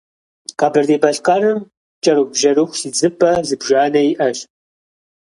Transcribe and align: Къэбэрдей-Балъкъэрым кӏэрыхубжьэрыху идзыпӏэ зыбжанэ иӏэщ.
Къэбэрдей-Балъкъэрым 0.59 1.59
кӏэрыхубжьэрыху 2.03 2.77
идзыпӏэ 2.87 3.31
зыбжанэ 3.47 4.01
иӏэщ. 4.11 4.39